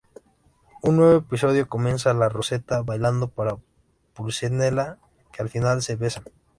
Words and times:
Un 0.81 0.97
nuevo 0.97 1.19
episodio 1.19 1.69
comienza 1.69 2.11
con 2.17 2.27
Rosetta 2.27 2.81
bailando 2.81 3.27
para 3.27 3.57
Pulcinella, 4.15 4.97
que 5.31 5.43
al 5.43 5.49
final 5.49 5.83
se 5.83 5.95
besan. 5.95 6.23